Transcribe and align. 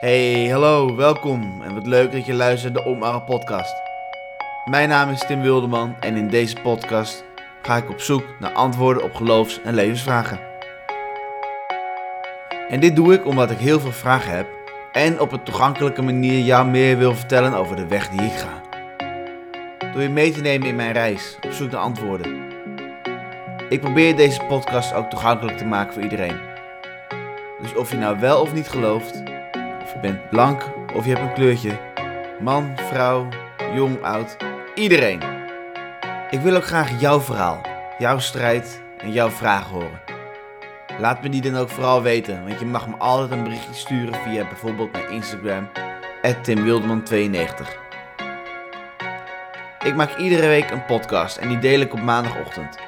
Hey, 0.00 0.48
hallo, 0.48 0.96
welkom 0.96 1.62
en 1.62 1.74
wat 1.74 1.86
leuk 1.86 2.12
dat 2.12 2.26
je 2.26 2.34
luistert 2.34 2.74
naar 2.74 2.82
de 2.82 2.88
Omarm 2.88 3.24
podcast. 3.24 3.74
Mijn 4.64 4.88
naam 4.88 5.10
is 5.10 5.18
Tim 5.26 5.40
Wilderman 5.40 5.96
en 6.00 6.16
in 6.16 6.28
deze 6.28 6.56
podcast 6.62 7.24
ga 7.62 7.76
ik 7.76 7.90
op 7.90 8.00
zoek 8.00 8.24
naar 8.38 8.52
antwoorden 8.52 9.02
op 9.02 9.14
geloofs- 9.14 9.60
en 9.62 9.74
levensvragen. 9.74 10.40
En 12.68 12.80
dit 12.80 12.96
doe 12.96 13.12
ik 13.12 13.26
omdat 13.26 13.50
ik 13.50 13.58
heel 13.58 13.80
veel 13.80 13.92
vragen 13.92 14.36
heb 14.36 14.46
en 14.92 15.20
op 15.20 15.32
een 15.32 15.42
toegankelijke 15.42 16.02
manier 16.02 16.44
jou 16.44 16.66
meer 16.66 16.98
wil 16.98 17.14
vertellen 17.14 17.54
over 17.54 17.76
de 17.76 17.86
weg 17.86 18.08
die 18.08 18.22
ik 18.22 18.32
ga. 18.32 18.60
Door 19.92 20.02
je 20.02 20.08
mee 20.08 20.32
te 20.32 20.40
nemen 20.40 20.68
in 20.68 20.76
mijn 20.76 20.92
reis 20.92 21.38
op 21.40 21.52
zoek 21.52 21.70
naar 21.70 21.80
antwoorden. 21.80 22.42
Ik 23.68 23.80
probeer 23.80 24.16
deze 24.16 24.40
podcast 24.48 24.94
ook 24.94 25.10
toegankelijk 25.10 25.58
te 25.58 25.64
maken 25.64 25.92
voor 25.92 26.02
iedereen. 26.02 26.40
Dus 27.60 27.74
of 27.74 27.90
je 27.90 27.96
nou 27.96 28.20
wel 28.20 28.40
of 28.40 28.54
niet 28.54 28.68
gelooft, 28.68 29.22
of 29.90 29.96
je 29.96 30.08
bent 30.08 30.30
blank 30.30 30.62
of 30.94 31.04
je 31.04 31.10
hebt 31.10 31.22
een 31.22 31.32
kleurtje, 31.32 31.78
man, 32.40 32.72
vrouw, 32.76 33.28
jong, 33.74 34.02
oud, 34.02 34.36
iedereen. 34.74 35.20
Ik 36.30 36.40
wil 36.40 36.56
ook 36.56 36.64
graag 36.64 37.00
jouw 37.00 37.20
verhaal, 37.20 37.60
jouw 37.98 38.18
strijd 38.18 38.82
en 38.98 39.12
jouw 39.12 39.30
vragen 39.30 39.70
horen. 39.70 40.00
Laat 40.98 41.22
me 41.22 41.28
die 41.28 41.40
dan 41.40 41.56
ook 41.56 41.68
vooral 41.68 42.02
weten, 42.02 42.46
want 42.46 42.60
je 42.60 42.66
mag 42.66 42.88
me 42.88 42.96
altijd 42.96 43.30
een 43.30 43.42
berichtje 43.42 43.74
sturen 43.74 44.14
via 44.14 44.46
bijvoorbeeld 44.46 44.92
mijn 44.92 45.10
Instagram, 45.10 45.68
timwilderman92. 46.22 47.78
Ik 49.84 49.94
maak 49.94 50.16
iedere 50.16 50.46
week 50.46 50.70
een 50.70 50.84
podcast 50.84 51.36
en 51.36 51.48
die 51.48 51.58
deel 51.58 51.80
ik 51.80 51.92
op 51.92 52.02
maandagochtend. 52.02 52.78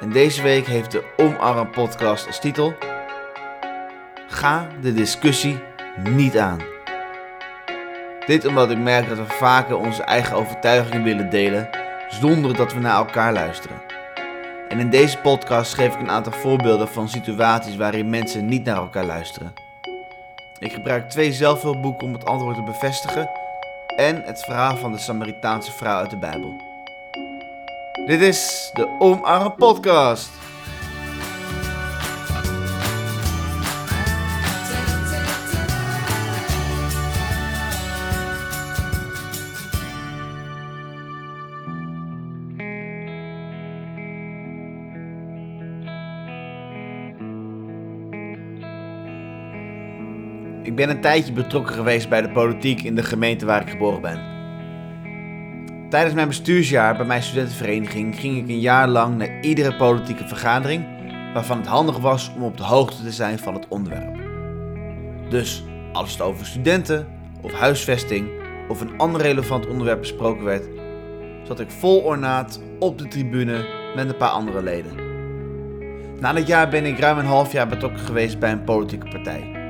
En 0.00 0.10
deze 0.10 0.42
week 0.42 0.66
heeft 0.66 0.90
de 0.90 1.04
Omarm 1.16 1.70
podcast 1.70 2.26
als 2.26 2.40
titel 2.40 2.74
Ga 4.28 4.68
de 4.80 4.92
discussie 4.92 5.70
niet 5.96 6.38
aan. 6.38 6.58
Dit 8.26 8.46
omdat 8.46 8.70
ik 8.70 8.78
merk 8.78 9.08
dat 9.08 9.18
we 9.18 9.26
vaker 9.26 9.76
onze 9.76 10.02
eigen 10.02 10.36
overtuigingen 10.36 11.02
willen 11.02 11.30
delen 11.30 11.68
zonder 12.08 12.56
dat 12.56 12.72
we 12.72 12.80
naar 12.80 12.96
elkaar 12.96 13.32
luisteren. 13.32 13.82
En 14.68 14.78
in 14.78 14.90
deze 14.90 15.18
podcast 15.18 15.74
geef 15.74 15.94
ik 15.94 16.00
een 16.00 16.10
aantal 16.10 16.32
voorbeelden 16.32 16.88
van 16.88 17.08
situaties 17.08 17.76
waarin 17.76 18.10
mensen 18.10 18.46
niet 18.46 18.64
naar 18.64 18.76
elkaar 18.76 19.04
luisteren. 19.04 19.52
Ik 20.58 20.72
gebruik 20.72 21.10
twee 21.10 21.32
zelfhulpboeken 21.32 22.06
om 22.06 22.12
het 22.12 22.24
antwoord 22.24 22.56
te 22.56 22.62
bevestigen 22.62 23.30
en 23.96 24.22
het 24.24 24.44
verhaal 24.44 24.76
van 24.76 24.92
de 24.92 24.98
Samaritaanse 24.98 25.72
vrouw 25.72 25.98
uit 25.98 26.10
de 26.10 26.16
Bijbel. 26.16 26.54
Dit 28.06 28.20
is 28.20 28.70
de 28.72 28.96
Omarm 28.98 29.54
Podcast. 29.54 30.30
Ik 50.62 50.74
ben 50.74 50.90
een 50.90 51.00
tijdje 51.00 51.32
betrokken 51.32 51.74
geweest 51.74 52.08
bij 52.08 52.22
de 52.22 52.30
politiek 52.30 52.82
in 52.82 52.94
de 52.94 53.02
gemeente 53.02 53.46
waar 53.46 53.60
ik 53.60 53.70
geboren 53.70 54.00
ben. 54.00 54.20
Tijdens 55.88 56.14
mijn 56.14 56.28
bestuursjaar 56.28 56.96
bij 56.96 57.06
mijn 57.06 57.22
studentenvereniging 57.22 58.20
ging 58.20 58.36
ik 58.36 58.48
een 58.48 58.60
jaar 58.60 58.88
lang 58.88 59.16
naar 59.16 59.40
iedere 59.40 59.76
politieke 59.76 60.28
vergadering 60.28 60.84
waarvan 61.34 61.58
het 61.58 61.66
handig 61.66 61.98
was 61.98 62.32
om 62.36 62.42
op 62.42 62.56
de 62.56 62.62
hoogte 62.62 63.02
te 63.02 63.12
zijn 63.12 63.38
van 63.38 63.54
het 63.54 63.68
onderwerp. 63.68 64.16
Dus 65.28 65.64
als 65.92 66.12
het 66.12 66.20
over 66.20 66.46
studenten 66.46 67.06
of 67.40 67.52
huisvesting 67.52 68.28
of 68.68 68.80
een 68.80 68.98
ander 68.98 69.20
relevant 69.20 69.66
onderwerp 69.66 70.00
besproken 70.00 70.44
werd, 70.44 70.68
zat 71.42 71.60
ik 71.60 71.70
vol 71.70 72.00
ornaat 72.00 72.60
op 72.78 72.98
de 72.98 73.08
tribune 73.08 73.64
met 73.94 74.08
een 74.08 74.16
paar 74.16 74.28
andere 74.28 74.62
leden. 74.62 75.10
Na 76.20 76.32
dat 76.32 76.46
jaar 76.46 76.68
ben 76.68 76.84
ik 76.84 76.98
ruim 76.98 77.18
een 77.18 77.24
half 77.24 77.52
jaar 77.52 77.68
betrokken 77.68 78.00
geweest 78.00 78.38
bij 78.38 78.52
een 78.52 78.64
politieke 78.64 79.08
partij. 79.08 79.61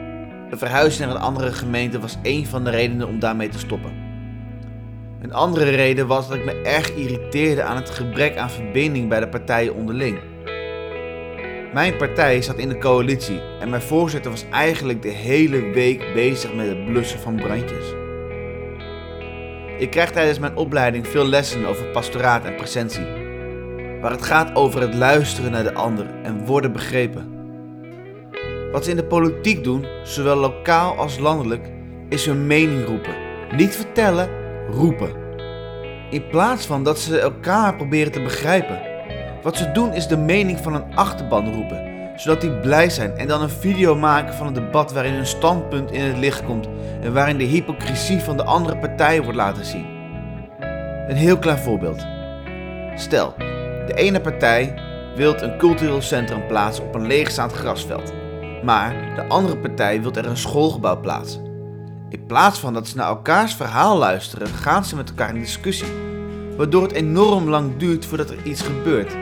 Een 0.52 0.58
verhuizing 0.58 1.06
naar 1.06 1.16
een 1.16 1.22
andere 1.22 1.52
gemeente 1.52 2.00
was 2.00 2.18
een 2.22 2.46
van 2.46 2.64
de 2.64 2.70
redenen 2.70 3.08
om 3.08 3.18
daarmee 3.18 3.48
te 3.48 3.58
stoppen. 3.58 3.92
Een 5.20 5.32
andere 5.32 5.70
reden 5.70 6.06
was 6.06 6.28
dat 6.28 6.36
ik 6.36 6.44
me 6.44 6.52
erg 6.52 6.94
irriteerde 6.94 7.62
aan 7.62 7.76
het 7.76 7.90
gebrek 7.90 8.36
aan 8.36 8.50
verbinding 8.50 9.08
bij 9.08 9.20
de 9.20 9.28
partijen 9.28 9.74
onderling. 9.74 10.18
Mijn 11.72 11.96
partij 11.96 12.42
zat 12.42 12.56
in 12.56 12.68
de 12.68 12.78
coalitie 12.78 13.40
en 13.60 13.70
mijn 13.70 13.82
voorzitter 13.82 14.30
was 14.30 14.44
eigenlijk 14.50 15.02
de 15.02 15.08
hele 15.08 15.60
week 15.60 16.14
bezig 16.14 16.54
met 16.54 16.66
het 16.66 16.84
blussen 16.84 17.20
van 17.20 17.34
brandjes. 17.34 17.86
Ik 19.78 19.90
krijg 19.90 20.10
tijdens 20.10 20.38
mijn 20.38 20.56
opleiding 20.56 21.06
veel 21.06 21.26
lessen 21.26 21.66
over 21.66 21.86
pastoraat 21.86 22.44
en 22.44 22.56
presentie, 22.56 23.06
waar 24.00 24.10
het 24.10 24.22
gaat 24.22 24.54
over 24.54 24.80
het 24.80 24.94
luisteren 24.94 25.50
naar 25.50 25.64
de 25.64 25.74
ander 25.74 26.06
en 26.22 26.44
worden 26.44 26.72
begrepen. 26.72 27.31
Wat 28.72 28.84
ze 28.84 28.90
in 28.90 28.96
de 28.96 29.04
politiek 29.04 29.64
doen, 29.64 29.86
zowel 30.02 30.36
lokaal 30.36 30.96
als 30.96 31.18
landelijk, 31.18 31.70
is 32.08 32.26
hun 32.26 32.46
mening 32.46 32.86
roepen. 32.86 33.14
Niet 33.56 33.76
vertellen, 33.76 34.28
roepen. 34.70 35.10
In 36.10 36.26
plaats 36.28 36.66
van 36.66 36.84
dat 36.84 36.98
ze 36.98 37.18
elkaar 37.18 37.76
proberen 37.76 38.12
te 38.12 38.22
begrijpen. 38.22 38.80
Wat 39.42 39.56
ze 39.56 39.72
doen 39.72 39.92
is 39.92 40.06
de 40.06 40.16
mening 40.16 40.58
van 40.58 40.74
een 40.74 40.94
achterban 40.94 41.54
roepen, 41.54 42.12
zodat 42.16 42.40
die 42.40 42.60
blij 42.60 42.90
zijn 42.90 43.16
en 43.16 43.28
dan 43.28 43.42
een 43.42 43.50
video 43.50 43.96
maken 43.96 44.34
van 44.34 44.46
een 44.46 44.52
debat 44.52 44.92
waarin 44.92 45.14
hun 45.14 45.26
standpunt 45.26 45.90
in 45.90 46.00
het 46.00 46.18
licht 46.18 46.44
komt 46.44 46.68
en 47.02 47.12
waarin 47.12 47.38
de 47.38 47.44
hypocrisie 47.44 48.20
van 48.20 48.36
de 48.36 48.44
andere 48.44 48.78
partij 48.78 49.22
wordt 49.22 49.36
laten 49.36 49.64
zien. 49.64 49.86
Een 51.08 51.16
heel 51.16 51.38
klein 51.38 51.58
voorbeeld. 51.58 52.06
Stel, 52.94 53.34
de 53.86 53.92
ene 53.94 54.20
partij 54.20 54.74
wil 55.16 55.42
een 55.42 55.58
cultureel 55.58 56.02
centrum 56.02 56.46
plaatsen 56.46 56.84
op 56.84 56.94
een 56.94 57.06
leegstaand 57.06 57.52
grasveld. 57.52 58.21
Maar 58.62 59.14
de 59.14 59.28
andere 59.28 59.56
partij 59.56 60.02
wil 60.02 60.12
er 60.12 60.26
een 60.26 60.36
schoolgebouw 60.36 61.00
plaatsen. 61.00 61.50
In 62.08 62.26
plaats 62.26 62.58
van 62.58 62.72
dat 62.72 62.88
ze 62.88 62.96
naar 62.96 63.06
elkaars 63.06 63.54
verhaal 63.54 63.98
luisteren, 63.98 64.48
gaan 64.48 64.84
ze 64.84 64.96
met 64.96 65.08
elkaar 65.08 65.34
in 65.34 65.40
discussie. 65.40 65.92
Waardoor 66.56 66.82
het 66.82 66.92
enorm 66.92 67.48
lang 67.48 67.76
duurt 67.76 68.06
voordat 68.06 68.30
er 68.30 68.42
iets 68.44 68.62
gebeurt. 68.62 69.16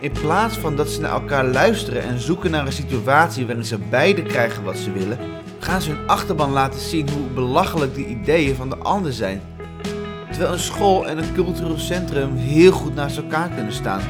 In 0.00 0.12
plaats 0.12 0.56
van 0.56 0.76
dat 0.76 0.88
ze 0.88 1.00
naar 1.00 1.10
elkaar 1.10 1.44
luisteren 1.44 2.02
en 2.02 2.20
zoeken 2.20 2.50
naar 2.50 2.66
een 2.66 2.72
situatie 2.72 3.46
waarin 3.46 3.64
ze 3.64 3.78
beide 3.78 4.22
krijgen 4.22 4.64
wat 4.64 4.76
ze 4.76 4.92
willen, 4.92 5.18
gaan 5.58 5.80
ze 5.80 5.90
hun 5.90 6.08
achterban 6.08 6.50
laten 6.50 6.80
zien 6.80 7.10
hoe 7.10 7.26
belachelijk 7.34 7.94
de 7.94 8.06
ideeën 8.06 8.54
van 8.54 8.68
de 8.68 8.76
ander 8.76 9.12
zijn. 9.12 9.42
Terwijl 10.30 10.52
een 10.52 10.58
school 10.58 11.08
en 11.08 11.18
een 11.18 11.34
cultureel 11.34 11.78
centrum 11.78 12.36
heel 12.36 12.72
goed 12.72 12.94
naast 12.94 13.16
elkaar 13.16 13.48
kunnen 13.48 13.72
staan 13.72 14.00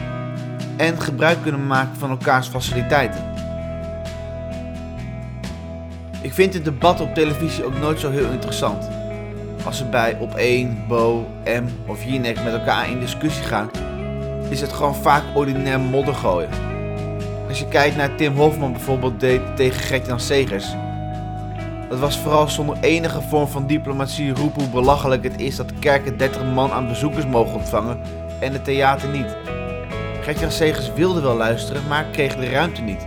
en 0.76 1.00
gebruik 1.00 1.42
kunnen 1.42 1.66
maken 1.66 1.96
van 1.96 2.10
elkaars 2.10 2.48
faciliteiten. 2.48 3.37
Ik 6.20 6.32
vind 6.32 6.54
het 6.54 6.64
debat 6.64 7.00
op 7.00 7.14
televisie 7.14 7.64
ook 7.64 7.78
nooit 7.78 8.00
zo 8.00 8.10
heel 8.10 8.30
interessant. 8.30 8.88
Als 9.64 9.76
ze 9.76 9.84
bij 9.84 10.16
op 10.20 10.34
1, 10.34 10.84
Bo, 10.88 11.26
M 11.44 11.64
of 11.86 12.04
Jinek 12.04 12.42
met 12.44 12.52
elkaar 12.52 12.90
in 12.90 13.00
discussie 13.00 13.44
gaan, 13.44 13.70
is 14.48 14.60
het 14.60 14.72
gewoon 14.72 14.94
vaak 14.94 15.22
ordinair 15.34 15.80
modder 15.80 16.14
gooien. 16.14 16.48
Als 17.48 17.58
je 17.58 17.68
kijkt 17.68 17.96
naar 17.96 18.14
Tim 18.14 18.36
Hofman 18.36 18.72
bijvoorbeeld 18.72 19.20
deed 19.20 19.40
tegen 19.56 19.80
Gert-Jan 19.80 20.20
Segers. 20.20 20.66
Dat 21.88 21.98
was 21.98 22.18
vooral 22.18 22.48
zonder 22.48 22.76
enige 22.80 23.22
vorm 23.22 23.48
van 23.48 23.66
diplomatie 23.66 24.34
roepen 24.34 24.62
hoe 24.62 24.70
belachelijk 24.70 25.24
het 25.24 25.40
is 25.40 25.56
dat 25.56 25.68
de 25.68 25.74
kerken 25.78 26.16
30 26.16 26.44
man 26.44 26.70
aan 26.70 26.88
bezoekers 26.88 27.26
mogen 27.26 27.54
ontvangen 27.54 28.00
en 28.40 28.52
het 28.52 28.64
theater 28.64 29.08
niet. 29.08 29.36
Gert-Jan 30.22 30.50
Segers 30.50 30.92
wilde 30.92 31.20
wel 31.20 31.36
luisteren, 31.36 31.82
maar 31.88 32.04
kreeg 32.04 32.36
de 32.36 32.48
ruimte 32.48 32.80
niet. 32.80 33.06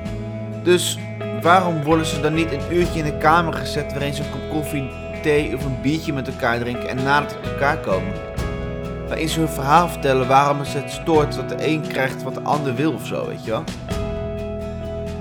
Dus 0.63 0.97
waarom 1.41 1.83
worden 1.83 2.05
ze 2.05 2.21
dan 2.21 2.33
niet 2.33 2.51
een 2.51 2.73
uurtje 2.73 2.99
in 2.99 3.05
de 3.05 3.17
kamer 3.17 3.53
gezet 3.53 3.91
waarin 3.91 4.13
ze 4.13 4.23
een 4.23 4.31
kop 4.31 4.49
koffie, 4.49 4.89
thee 5.21 5.55
of 5.55 5.65
een 5.65 5.81
biertje 5.81 6.13
met 6.13 6.27
elkaar 6.27 6.59
drinken 6.59 6.89
en 6.89 7.03
nadat 7.03 7.29
tot 7.29 7.51
elkaar 7.51 7.77
komen? 7.77 8.13
Waarin 9.07 9.29
ze 9.29 9.39
hun 9.39 9.49
verhaal 9.49 9.89
vertellen 9.89 10.27
waarom 10.27 10.59
het 10.59 10.73
het 10.73 10.91
stoort 10.91 11.35
dat 11.35 11.49
de 11.49 11.67
een 11.67 11.87
krijgt 11.87 12.23
wat 12.23 12.33
de 12.33 12.41
ander 12.41 12.75
wil 12.75 12.93
of 12.93 13.05
zo, 13.05 13.27
weet 13.27 13.45
je 13.45 13.51
wel? 13.51 13.63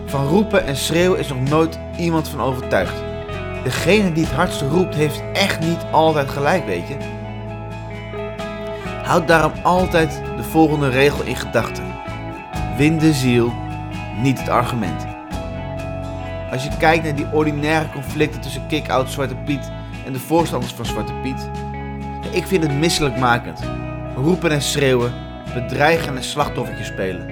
Van 0.06 0.26
roepen 0.26 0.66
en 0.66 0.76
schreeuwen 0.76 1.18
is 1.18 1.28
nog 1.28 1.48
nooit 1.48 1.78
iemand 1.98 2.28
van 2.28 2.40
overtuigd. 2.40 2.94
Degene 3.64 4.12
die 4.12 4.24
het 4.24 4.34
hardste 4.34 4.68
roept 4.68 4.94
heeft 4.94 5.22
echt 5.32 5.60
niet 5.60 5.84
altijd 5.90 6.28
gelijk, 6.28 6.66
weet 6.66 6.88
je? 6.88 6.96
Houd 9.02 9.28
daarom 9.28 9.52
altijd 9.62 10.22
de 10.36 10.42
volgende 10.42 10.88
regel 10.88 11.24
in 11.24 11.36
gedachten. 11.36 11.84
Win 12.76 12.98
de 12.98 13.12
ziel, 13.12 13.52
niet 14.22 14.38
het 14.38 14.48
argument. 14.48 15.19
Als 16.50 16.64
je 16.64 16.76
kijkt 16.78 17.04
naar 17.04 17.16
die 17.16 17.32
ordinaire 17.32 17.90
conflicten 17.92 18.40
tussen 18.40 18.66
kick-out 18.66 19.10
Zwarte 19.10 19.36
Piet 19.36 19.70
en 20.06 20.12
de 20.12 20.18
voorstanders 20.18 20.72
van 20.72 20.86
Zwarte 20.86 21.12
Piet. 21.22 21.50
Ik 22.30 22.46
vind 22.46 22.62
het 22.62 22.72
misselijkmakend. 22.72 23.60
Roepen 24.16 24.50
en 24.50 24.62
schreeuwen, 24.62 25.12
bedreigen 25.54 26.16
en 26.16 26.24
slachtoffertje 26.24 26.84
spelen. 26.84 27.30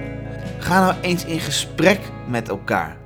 Ga 0.58 0.80
nou 0.80 0.94
eens 1.00 1.24
in 1.24 1.40
gesprek 1.40 2.00
met 2.28 2.48
elkaar. 2.48 2.96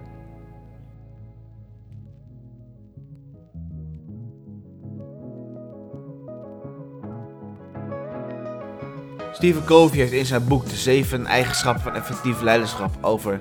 Steven 9.32 9.64
Covey 9.64 9.98
heeft 9.98 10.12
in 10.12 10.26
zijn 10.26 10.44
boek 10.44 10.68
De 10.68 10.76
Zeven 10.76 11.26
Eigenschappen 11.26 11.82
van 11.82 11.94
Effectief 11.94 12.40
Leiderschap 12.40 12.90
over 13.00 13.38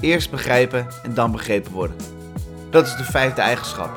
eerst 0.00 0.30
begrijpen 0.30 0.86
en 1.02 1.14
dan 1.14 1.32
begrepen 1.32 1.72
worden. 1.72 1.96
Dat 2.70 2.86
is 2.86 2.96
de 2.96 3.04
vijfde 3.04 3.40
eigenschap. 3.40 3.90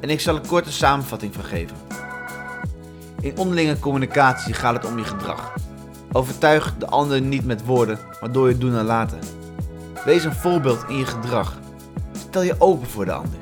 En 0.00 0.10
ik 0.10 0.20
zal 0.20 0.36
een 0.36 0.46
korte 0.46 0.72
samenvatting 0.72 1.34
van 1.34 1.44
geven. 1.44 1.76
In 3.20 3.36
onderlinge 3.36 3.78
communicatie 3.78 4.54
gaat 4.54 4.74
het 4.74 4.86
om 4.86 4.98
je 4.98 5.04
gedrag. 5.04 5.54
Overtuig 6.12 6.74
de 6.78 6.86
ander 6.86 7.20
niet 7.20 7.44
met 7.44 7.64
woorden, 7.64 7.98
maar 8.20 8.32
door 8.32 8.48
je 8.48 8.58
doen 8.58 8.76
en 8.76 8.84
laten. 8.84 9.18
Wees 10.04 10.24
een 10.24 10.34
voorbeeld 10.34 10.84
in 10.88 10.96
je 10.96 11.06
gedrag. 11.06 11.58
Stel 12.12 12.42
je 12.42 12.54
open 12.58 12.88
voor 12.88 13.04
de 13.04 13.12
ander. 13.12 13.38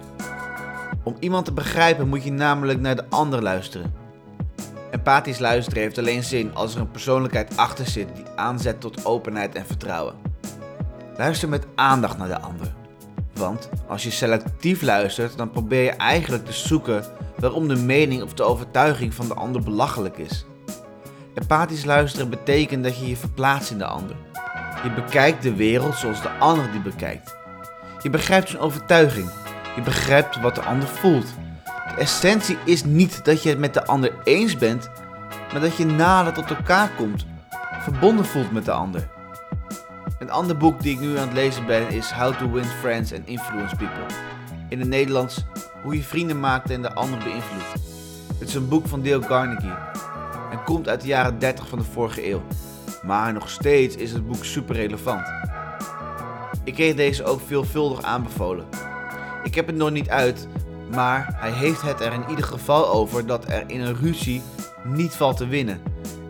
Om 1.02 1.16
iemand 1.18 1.44
te 1.44 1.52
begrijpen 1.52 2.08
moet 2.08 2.24
je 2.24 2.32
namelijk 2.32 2.80
naar 2.80 2.96
de 2.96 3.04
ander 3.08 3.42
luisteren. 3.42 3.94
Empathisch 4.90 5.38
luisteren 5.38 5.82
heeft 5.82 5.98
alleen 5.98 6.22
zin 6.22 6.54
als 6.54 6.74
er 6.74 6.80
een 6.80 6.90
persoonlijkheid 6.90 7.56
achter 7.56 7.86
zit 7.86 8.16
die 8.16 8.24
aanzet 8.36 8.80
tot 8.80 9.04
openheid 9.04 9.54
en 9.54 9.66
vertrouwen. 9.66 10.29
Luister 11.20 11.48
met 11.48 11.66
aandacht 11.74 12.18
naar 12.18 12.28
de 12.28 12.40
ander. 12.40 12.72
Want 13.34 13.68
als 13.88 14.02
je 14.02 14.10
selectief 14.10 14.82
luistert, 14.82 15.36
dan 15.36 15.50
probeer 15.50 15.82
je 15.82 15.90
eigenlijk 15.90 16.44
te 16.46 16.52
zoeken 16.52 17.04
waarom 17.36 17.68
de 17.68 17.76
mening 17.76 18.22
of 18.22 18.34
de 18.34 18.42
overtuiging 18.42 19.14
van 19.14 19.28
de 19.28 19.34
ander 19.34 19.62
belachelijk 19.62 20.18
is. 20.18 20.44
Empathisch 21.34 21.84
luisteren 21.84 22.30
betekent 22.30 22.84
dat 22.84 22.98
je 22.98 23.08
je 23.08 23.16
verplaatst 23.16 23.70
in 23.70 23.78
de 23.78 23.84
ander. 23.84 24.16
Je 24.82 24.92
bekijkt 24.94 25.42
de 25.42 25.54
wereld 25.54 25.94
zoals 25.94 26.22
de 26.22 26.30
ander 26.30 26.70
die 26.70 26.80
bekijkt. 26.80 27.36
Je 28.02 28.10
begrijpt 28.10 28.48
zijn 28.48 28.62
overtuiging. 28.62 29.30
Je 29.76 29.82
begrijpt 29.82 30.40
wat 30.40 30.54
de 30.54 30.62
ander 30.62 30.88
voelt. 30.88 31.26
De 31.64 32.00
essentie 32.00 32.58
is 32.64 32.84
niet 32.84 33.24
dat 33.24 33.42
je 33.42 33.48
het 33.48 33.58
met 33.58 33.74
de 33.74 33.86
ander 33.86 34.14
eens 34.24 34.56
bent, 34.56 34.90
maar 35.52 35.60
dat 35.60 35.76
je 35.76 35.86
nader 35.86 36.32
tot 36.32 36.50
elkaar 36.50 36.90
komt, 36.96 37.26
verbonden 37.80 38.24
voelt 38.24 38.52
met 38.52 38.64
de 38.64 38.72
ander. 38.72 39.18
Een 40.20 40.30
ander 40.30 40.56
boek 40.56 40.82
die 40.82 40.92
ik 40.92 41.00
nu 41.00 41.18
aan 41.18 41.26
het 41.26 41.36
lezen 41.36 41.66
ben 41.66 41.88
is 41.88 42.10
How 42.10 42.36
to 42.36 42.50
Win 42.50 42.64
Friends 42.64 43.12
and 43.12 43.26
Influence 43.26 43.76
People. 43.76 44.06
In 44.68 44.78
het 44.78 44.88
Nederlands 44.88 45.44
Hoe 45.82 45.96
je 45.96 46.02
vrienden 46.02 46.40
maakt 46.40 46.70
en 46.70 46.82
de 46.82 46.92
ander 46.92 47.18
beïnvloedt. 47.18 47.72
Het 48.38 48.48
is 48.48 48.54
een 48.54 48.68
boek 48.68 48.86
van 48.86 49.02
Dale 49.02 49.26
Carnegie 49.26 49.74
en 50.50 50.64
komt 50.64 50.88
uit 50.88 51.00
de 51.00 51.06
jaren 51.06 51.38
30 51.38 51.68
van 51.68 51.78
de 51.78 51.84
vorige 51.84 52.30
eeuw. 52.30 52.42
Maar 53.02 53.32
nog 53.32 53.50
steeds 53.50 53.96
is 53.96 54.12
het 54.12 54.26
boek 54.26 54.44
super 54.44 54.74
relevant. 54.74 55.26
Ik 56.64 56.74
kreeg 56.74 56.94
deze 56.94 57.24
ook 57.24 57.40
veelvuldig 57.46 58.02
aanbevolen. 58.02 58.64
Ik 59.42 59.54
heb 59.54 59.66
het 59.66 59.76
nog 59.76 59.90
niet 59.90 60.08
uit, 60.08 60.48
maar 60.94 61.36
hij 61.36 61.52
heeft 61.52 61.82
het 61.82 62.00
er 62.00 62.12
in 62.12 62.28
ieder 62.28 62.44
geval 62.44 62.88
over 62.88 63.26
dat 63.26 63.48
er 63.48 63.64
in 63.66 63.80
een 63.80 63.96
ruzie 63.96 64.42
niet 64.84 65.12
valt 65.12 65.36
te 65.36 65.46
winnen 65.46 65.80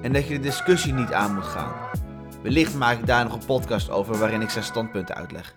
en 0.01 0.13
dat 0.13 0.27
je 0.29 0.35
de 0.35 0.41
discussie 0.41 0.93
niet 0.93 1.13
aan 1.13 1.35
moet 1.35 1.45
gaan. 1.45 1.73
Wellicht 2.43 2.75
maak 2.75 2.99
ik 2.99 3.07
daar 3.07 3.25
nog 3.25 3.33
een 3.33 3.45
podcast 3.47 3.91
over 3.91 4.19
waarin 4.19 4.41
ik 4.41 4.51
zijn 4.51 4.65
standpunten 4.65 5.15
uitleg. 5.15 5.55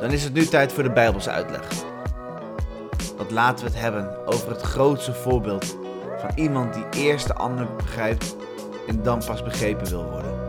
Dan 0.00 0.10
is 0.10 0.24
het 0.24 0.32
nu 0.32 0.46
tijd 0.46 0.72
voor 0.72 0.82
de 0.82 0.90
Bijbelse 0.90 1.30
uitleg. 1.30 1.68
Want 3.16 3.30
laten 3.30 3.64
we 3.64 3.70
het 3.70 3.80
hebben 3.80 4.26
over 4.26 4.50
het 4.50 4.60
grootste 4.60 5.14
voorbeeld 5.14 5.76
van 6.18 6.30
iemand 6.34 6.74
die 6.74 7.04
eerst 7.04 7.26
de 7.26 7.34
ander 7.34 7.74
begrijpt 7.76 8.36
en 8.88 9.02
dan 9.02 9.22
pas 9.26 9.42
begrepen 9.42 9.86
wil 9.86 10.10
worden. 10.10 10.48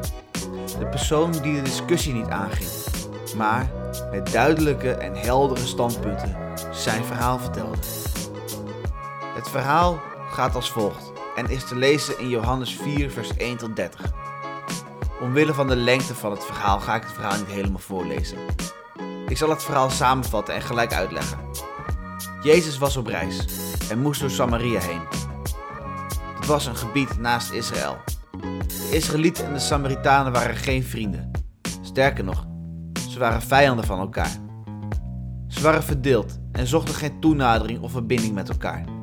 De 0.79 0.87
persoon 0.89 1.31
die 1.31 1.55
de 1.55 1.61
discussie 1.61 2.13
niet 2.13 2.29
aanging, 2.29 2.69
maar 3.35 3.71
met 4.11 4.31
duidelijke 4.31 4.91
en 4.91 5.15
heldere 5.15 5.65
standpunten 5.65 6.35
zijn 6.71 7.03
verhaal 7.03 7.39
vertelde. 7.39 7.77
Het 9.49 9.57
verhaal 9.57 10.01
gaat 10.31 10.55
als 10.55 10.71
volgt 10.71 11.11
en 11.35 11.49
is 11.49 11.67
te 11.67 11.75
lezen 11.75 12.19
in 12.19 12.29
Johannes 12.29 12.75
4, 12.75 13.11
vers 13.11 13.37
1 13.37 13.57
tot 13.57 13.75
30. 13.75 14.11
Omwille 15.21 15.53
van 15.53 15.67
de 15.67 15.75
lengte 15.75 16.15
van 16.15 16.31
het 16.31 16.45
verhaal 16.45 16.79
ga 16.79 16.95
ik 16.95 17.01
het 17.01 17.11
verhaal 17.11 17.37
niet 17.37 17.47
helemaal 17.47 17.79
voorlezen. 17.79 18.37
Ik 19.27 19.37
zal 19.37 19.49
het 19.49 19.63
verhaal 19.63 19.89
samenvatten 19.89 20.53
en 20.53 20.61
gelijk 20.61 20.93
uitleggen. 20.93 21.37
Jezus 22.41 22.77
was 22.77 22.97
op 22.97 23.07
reis 23.07 23.45
en 23.89 23.99
moest 23.99 24.19
door 24.19 24.29
Samaria 24.29 24.79
heen. 24.79 25.01
Het 26.35 26.45
was 26.45 26.65
een 26.65 26.75
gebied 26.75 27.19
naast 27.19 27.51
Israël. 27.51 27.97
De 28.67 28.89
Israëlieten 28.91 29.45
en 29.45 29.53
de 29.53 29.59
Samaritanen 29.59 30.31
waren 30.31 30.55
geen 30.55 30.83
vrienden. 30.83 31.31
Sterker 31.81 32.23
nog, 32.23 32.45
ze 33.09 33.19
waren 33.19 33.41
vijanden 33.41 33.85
van 33.85 33.99
elkaar. 33.99 34.37
Ze 35.47 35.61
waren 35.61 35.83
verdeeld 35.83 36.39
en 36.51 36.67
zochten 36.67 36.95
geen 36.95 37.19
toenadering 37.19 37.81
of 37.81 37.91
verbinding 37.91 38.33
met 38.33 38.49
elkaar. 38.49 38.98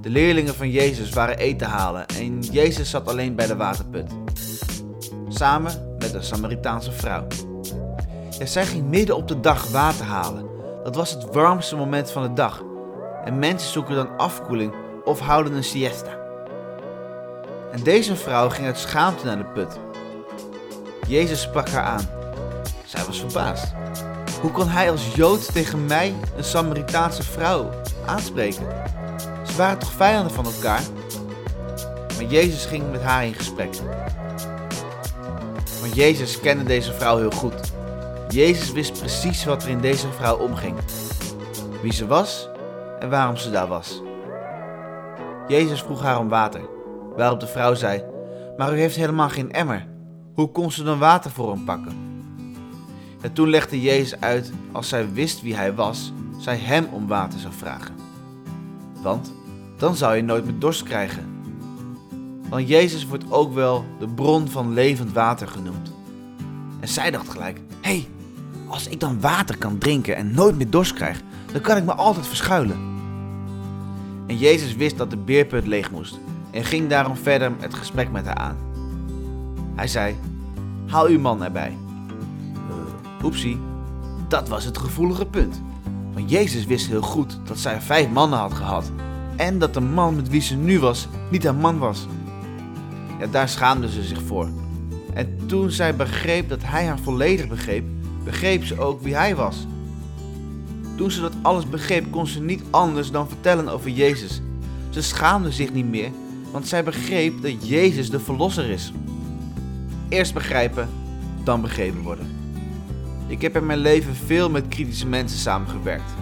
De 0.00 0.10
leerlingen 0.10 0.54
van 0.54 0.70
Jezus 0.70 1.10
waren 1.10 1.38
eten 1.38 1.66
halen 1.66 2.06
en 2.06 2.40
Jezus 2.40 2.90
zat 2.90 3.08
alleen 3.08 3.34
bij 3.34 3.46
de 3.46 3.56
waterput. 3.56 4.10
Samen 5.28 5.96
met 5.98 6.14
een 6.14 6.22
Samaritaanse 6.22 6.92
vrouw. 6.92 7.26
Zij 8.44 8.66
ging 8.66 8.88
midden 8.88 9.16
op 9.16 9.28
de 9.28 9.40
dag 9.40 9.70
water 9.70 10.04
halen. 10.04 10.46
Dat 10.84 10.94
was 10.94 11.10
het 11.10 11.34
warmste 11.34 11.76
moment 11.76 12.10
van 12.10 12.22
de 12.22 12.32
dag. 12.32 12.62
En 13.24 13.38
mensen 13.38 13.72
zoeken 13.72 13.94
dan 13.94 14.16
afkoeling 14.16 14.72
of 15.04 15.20
houden 15.20 15.52
een 15.52 15.64
siesta. 15.64 16.18
En 17.72 17.82
deze 17.82 18.16
vrouw 18.16 18.48
ging 18.48 18.66
uit 18.66 18.78
schaamte 18.78 19.24
naar 19.24 19.38
de 19.38 19.44
put. 19.44 19.78
Jezus 21.06 21.40
sprak 21.40 21.68
haar 21.68 21.84
aan. 21.84 22.08
Zij 22.84 23.04
was 23.04 23.20
verbaasd. 23.20 23.72
Hoe 24.40 24.50
kon 24.50 24.68
hij 24.68 24.90
als 24.90 25.14
Jood 25.14 25.52
tegen 25.52 25.86
mij, 25.86 26.14
een 26.36 26.44
Samaritaanse 26.44 27.22
vrouw, 27.22 27.70
aanspreken? 28.06 28.66
Ze 29.50 29.56
waren 29.56 29.78
toch 29.78 29.92
vijanden 29.92 30.32
van 30.32 30.44
elkaar? 30.44 30.82
Maar 32.16 32.24
Jezus 32.24 32.64
ging 32.64 32.90
met 32.90 33.02
haar 33.02 33.26
in 33.26 33.34
gesprek. 33.34 33.74
Want 35.80 35.94
Jezus 35.94 36.40
kende 36.40 36.64
deze 36.64 36.92
vrouw 36.92 37.18
heel 37.18 37.30
goed. 37.30 37.72
Jezus 38.28 38.72
wist 38.72 38.98
precies 38.98 39.44
wat 39.44 39.62
er 39.62 39.68
in 39.68 39.80
deze 39.80 40.06
vrouw 40.12 40.36
omging. 40.36 40.76
Wie 41.82 41.92
ze 41.92 42.06
was 42.06 42.48
en 42.98 43.10
waarom 43.10 43.36
ze 43.36 43.50
daar 43.50 43.66
was. 43.66 44.02
Jezus 45.48 45.82
vroeg 45.82 46.02
haar 46.02 46.18
om 46.18 46.28
water, 46.28 46.60
waarop 47.16 47.40
de 47.40 47.46
vrouw 47.46 47.74
zei: 47.74 48.04
Maar 48.56 48.74
u 48.74 48.78
heeft 48.78 48.96
helemaal 48.96 49.28
geen 49.28 49.52
emmer. 49.52 49.86
Hoe 50.34 50.50
kon 50.50 50.72
ze 50.72 50.82
dan 50.82 50.98
water 50.98 51.30
voor 51.30 51.50
hem 51.50 51.64
pakken? 51.64 52.24
En 53.20 53.32
toen 53.32 53.48
legde 53.48 53.80
Jezus 53.80 54.20
uit 54.20 54.52
als 54.72 54.88
zij 54.88 55.12
wist 55.12 55.42
wie 55.42 55.56
hij 55.56 55.74
was, 55.74 56.12
zij 56.38 56.56
hem 56.56 56.88
om 56.92 57.06
water 57.06 57.38
zou 57.38 57.52
vragen. 57.54 57.94
Want 59.02 59.32
dan 59.80 59.96
zou 59.96 60.16
je 60.16 60.22
nooit 60.22 60.44
meer 60.44 60.58
dorst 60.58 60.82
krijgen. 60.82 61.28
Want 62.48 62.68
Jezus 62.68 63.06
wordt 63.06 63.30
ook 63.30 63.54
wel 63.54 63.84
de 63.98 64.08
bron 64.08 64.48
van 64.48 64.72
levend 64.72 65.12
water 65.12 65.48
genoemd. 65.48 65.92
En 66.80 66.88
zij 66.88 67.10
dacht 67.10 67.28
gelijk: 67.28 67.60
hé, 67.80 67.90
hey, 67.90 68.08
als 68.66 68.86
ik 68.86 69.00
dan 69.00 69.20
water 69.20 69.58
kan 69.58 69.78
drinken 69.78 70.16
en 70.16 70.34
nooit 70.34 70.56
meer 70.56 70.70
dorst 70.70 70.92
krijg, 70.92 71.22
dan 71.52 71.60
kan 71.60 71.76
ik 71.76 71.84
me 71.84 71.94
altijd 71.94 72.26
verschuilen. 72.26 72.78
En 74.26 74.36
Jezus 74.38 74.74
wist 74.74 74.96
dat 74.96 75.10
de 75.10 75.16
beerput 75.16 75.66
leeg 75.66 75.90
moest 75.90 76.18
en 76.50 76.64
ging 76.64 76.88
daarom 76.88 77.16
verder 77.16 77.52
het 77.60 77.74
gesprek 77.74 78.10
met 78.10 78.26
haar 78.26 78.36
aan. 78.36 78.56
Hij 79.74 79.88
zei: 79.88 80.16
Haal 80.86 81.06
uw 81.06 81.20
man 81.20 81.44
erbij. 81.44 81.76
Uh, 82.54 83.24
oepsie, 83.24 83.60
dat 84.28 84.48
was 84.48 84.64
het 84.64 84.78
gevoelige 84.78 85.26
punt. 85.26 85.62
Want 86.12 86.30
Jezus 86.30 86.64
wist 86.64 86.86
heel 86.86 87.02
goed 87.02 87.38
dat 87.44 87.58
zij 87.58 87.80
vijf 87.80 88.08
mannen 88.10 88.38
had 88.38 88.54
gehad 88.54 88.90
en 89.40 89.58
dat 89.58 89.74
de 89.74 89.80
man 89.80 90.16
met 90.16 90.28
wie 90.28 90.40
ze 90.40 90.56
nu 90.56 90.78
was 90.78 91.08
niet 91.30 91.44
haar 91.44 91.54
man 91.54 91.78
was. 91.78 92.06
Ja, 93.18 93.26
daar 93.26 93.48
schaamde 93.48 93.90
ze 93.90 94.02
zich 94.02 94.22
voor. 94.22 94.48
En 95.14 95.38
toen 95.46 95.70
zij 95.70 95.96
begreep 95.96 96.48
dat 96.48 96.62
hij 96.62 96.86
haar 96.86 96.98
volledig 96.98 97.48
begreep, 97.48 97.84
begreep 98.24 98.64
ze 98.64 98.80
ook 98.80 99.02
wie 99.02 99.14
hij 99.14 99.36
was. 99.36 99.66
Toen 100.96 101.10
ze 101.10 101.20
dat 101.20 101.32
alles 101.42 101.68
begreep, 101.68 102.10
kon 102.10 102.26
ze 102.26 102.40
niet 102.40 102.62
anders 102.70 103.10
dan 103.10 103.28
vertellen 103.28 103.68
over 103.68 103.90
Jezus. 103.90 104.40
Ze 104.90 105.02
schaamde 105.02 105.52
zich 105.52 105.72
niet 105.72 105.88
meer, 105.88 106.10
want 106.52 106.68
zij 106.68 106.84
begreep 106.84 107.42
dat 107.42 107.68
Jezus 107.68 108.10
de 108.10 108.20
Verlosser 108.20 108.70
is. 108.70 108.92
Eerst 110.08 110.34
begrijpen, 110.34 110.88
dan 111.44 111.60
begrepen 111.60 112.02
worden. 112.02 112.26
Ik 113.26 113.42
heb 113.42 113.56
in 113.56 113.66
mijn 113.66 113.78
leven 113.78 114.14
veel 114.14 114.50
met 114.50 114.68
kritische 114.68 115.06
mensen 115.06 115.38
samengewerkt. 115.38 116.12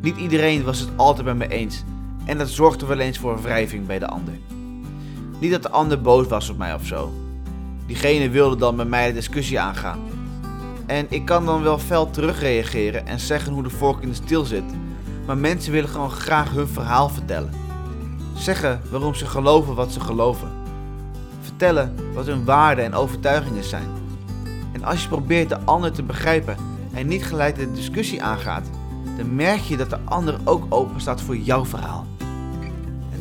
Niet 0.00 0.16
iedereen 0.16 0.64
was 0.64 0.80
het 0.80 0.90
altijd 0.96 1.26
met 1.26 1.36
me 1.36 1.48
eens 1.48 1.84
en 2.26 2.38
dat 2.38 2.48
zorgde 2.48 2.86
wel 2.86 2.98
eens 2.98 3.18
voor 3.18 3.42
wrijving 3.42 3.86
bij 3.86 3.98
de 3.98 4.06
ander. 4.06 4.34
Niet 5.40 5.50
dat 5.50 5.62
de 5.62 5.70
ander 5.70 6.00
boos 6.00 6.26
was 6.26 6.48
op 6.48 6.58
mij 6.58 6.74
of 6.74 6.86
zo. 6.86 7.12
Diegene 7.86 8.28
wilde 8.28 8.56
dan 8.56 8.74
met 8.74 8.88
mij 8.88 9.06
de 9.06 9.14
discussie 9.14 9.60
aangaan. 9.60 9.98
En 10.86 11.06
ik 11.08 11.24
kan 11.24 11.46
dan 11.46 11.62
wel 11.62 11.78
fel 11.78 12.10
terugreageren 12.10 13.06
en 13.06 13.20
zeggen 13.20 13.52
hoe 13.52 13.62
de 13.62 13.70
vork 13.70 14.02
in 14.02 14.08
de 14.08 14.14
stil 14.14 14.44
zit. 14.44 14.64
Maar 15.26 15.38
mensen 15.38 15.72
willen 15.72 15.88
gewoon 15.88 16.10
graag 16.10 16.50
hun 16.50 16.68
verhaal 16.68 17.08
vertellen. 17.08 17.50
Zeggen 18.34 18.80
waarom 18.90 19.14
ze 19.14 19.26
geloven 19.26 19.74
wat 19.74 19.92
ze 19.92 20.00
geloven. 20.00 20.50
Vertellen 21.40 21.94
wat 22.14 22.26
hun 22.26 22.44
waarden 22.44 22.84
en 22.84 22.94
overtuigingen 22.94 23.64
zijn. 23.64 23.88
En 24.72 24.84
als 24.84 25.02
je 25.02 25.08
probeert 25.08 25.48
de 25.48 25.58
ander 25.64 25.92
te 25.92 26.02
begrijpen 26.02 26.56
en 26.92 27.06
niet 27.06 27.24
gelijk 27.24 27.56
de 27.56 27.72
discussie 27.72 28.22
aangaat, 28.22 28.70
dan 29.16 29.34
merk 29.34 29.60
je 29.60 29.76
dat 29.76 29.90
de 29.90 29.98
ander 30.04 30.38
ook 30.44 30.64
open 30.68 31.00
staat 31.00 31.20
voor 31.20 31.36
jouw 31.36 31.64
verhaal. 31.64 32.06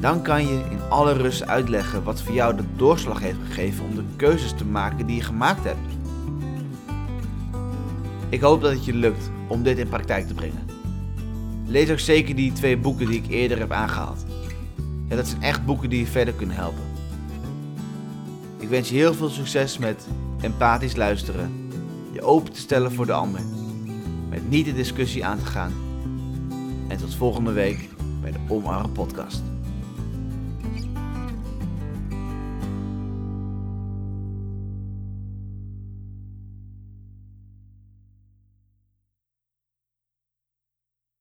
Dan 0.06 0.22
kan 0.22 0.48
je 0.48 0.64
in 0.70 0.80
alle 0.90 1.14
rust 1.14 1.48
uitleggen 1.48 2.04
wat 2.04 2.22
voor 2.22 2.34
jou 2.34 2.56
de 2.56 2.64
doorslag 2.76 3.20
heeft 3.20 3.38
gegeven 3.46 3.86
om 3.86 3.96
de 3.96 4.04
keuzes 4.16 4.54
te 4.54 4.66
maken 4.66 5.06
die 5.06 5.16
je 5.16 5.22
gemaakt 5.22 5.64
hebt. 5.64 5.80
Ik 8.30 8.42
hoop 8.42 8.62
dat 8.62 8.72
het 8.72 8.86
je 8.86 8.94
lukt 8.94 9.32
om 9.48 9.64
dit 9.64 9.78
in 9.78 9.88
praktijk 9.88 10.28
te 10.28 10.34
brengen. 10.34 10.70
Lees 11.66 11.92
ook 11.92 12.00
zeker 12.00 12.36
die 12.36 12.54
twee 12.54 12.78
boeken 12.78 13.08
die 13.08 13.22
ik 13.24 13.30
eerder 13.30 13.58
heb 13.60 13.72
aangehaald. 13.72 14.26
Ja, 15.10 15.16
dat 15.16 15.28
zijn 15.28 15.42
echt 15.42 15.66
boeken 15.66 15.90
die 15.90 16.00
je 16.00 16.08
verder 16.08 16.34
kunnen 16.34 16.56
helpen. 16.56 16.84
Ik 18.60 18.70
wens 18.70 18.90
je 18.90 18.96
heel 18.96 19.14
veel 19.14 19.30
succes 19.30 19.78
met 19.78 20.08
empathisch 20.42 20.96
luisteren, 20.96 21.70
je 22.12 22.22
open 22.22 22.54
te 22.54 22.60
stellen 22.60 22.92
voor 22.92 23.06
de 23.06 23.14
ander, 23.14 23.42
met 24.30 24.50
niet 24.50 24.66
de 24.66 24.74
discussie 24.74 25.26
aan 25.26 25.40
te 25.40 25.46
gaan. 25.46 25.74
En 26.88 26.98
tot 26.98 27.16
volgende 27.16 27.52
week 27.52 27.90
bij 28.22 28.32
de 28.32 28.40
Omarm 28.48 28.92
Podcast. 28.92 29.55